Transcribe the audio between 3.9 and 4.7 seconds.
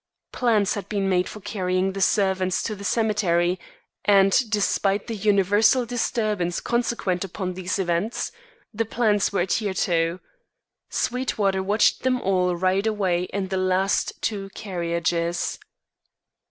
and,